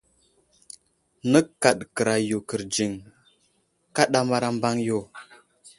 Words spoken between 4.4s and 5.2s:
a mbaŋ yo.